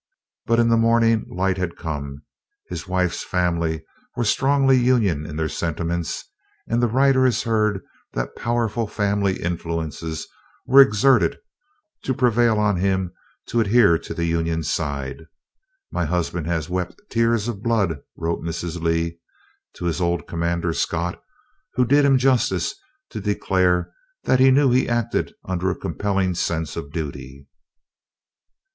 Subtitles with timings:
[0.47, 2.23] But in the morning light had come.
[2.69, 3.85] His wife's family
[4.15, 6.25] were strongly Union in their sentiments,
[6.67, 7.83] and the writer has heard
[8.13, 10.27] that powerful family influences
[10.65, 11.37] were exerted
[12.05, 13.13] to prevail on him
[13.49, 15.27] to adhere to the Union side.
[15.91, 18.81] 'My husband has wept tears of blood,' wrote Mrs.
[18.81, 19.19] Lee
[19.75, 21.21] to his old commander, Scott,
[21.75, 22.73] who did him the justice
[23.11, 23.93] to declare
[24.23, 27.45] that he knew he acted under a compelling sense of duty."